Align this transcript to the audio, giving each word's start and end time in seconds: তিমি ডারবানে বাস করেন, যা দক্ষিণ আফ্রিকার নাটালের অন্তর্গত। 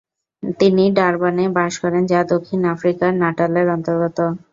তিমি 0.59 0.83
ডারবানে 0.97 1.45
বাস 1.57 1.73
করেন, 1.83 2.03
যা 2.11 2.19
দক্ষিণ 2.31 2.61
আফ্রিকার 2.73 3.11
নাটালের 3.23 3.67
অন্তর্গত। 3.75 4.17